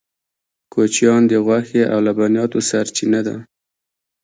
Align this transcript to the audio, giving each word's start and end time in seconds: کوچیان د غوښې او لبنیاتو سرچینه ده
کوچیان 0.73 1.21
د 1.27 1.33
غوښې 1.45 1.83
او 1.93 1.99
لبنیاتو 2.07 2.59
سرچینه 2.69 3.21
ده 3.27 3.35